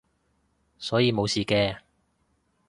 [0.79, 1.77] 所以冇事嘅